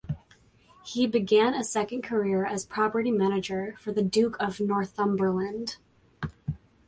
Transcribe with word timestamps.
He 0.83 1.05
began 1.05 1.53
a 1.53 1.63
second 1.63 2.01
career 2.01 2.43
as 2.43 2.65
property 2.65 3.11
manager 3.11 3.75
for 3.77 3.91
the 3.91 4.01
Duke 4.01 4.35
of 4.39 4.59
Northumberland. 4.59 5.77